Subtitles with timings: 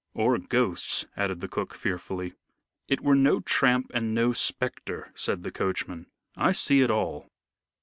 [0.15, 2.33] "Or ghosts," added the cook, fearfully.
[2.87, 6.07] "It were no tramp and no spectre," said the coachman.
[6.35, 7.29] "I see it all."